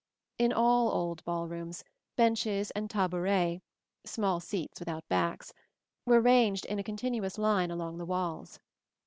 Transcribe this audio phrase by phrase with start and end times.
[0.39, 1.83] In all old ball rooms,
[2.15, 3.61] benches and tabourets
[4.03, 5.53] (small seats without backs)
[6.07, 8.59] were ranged in a continuous line along the walls.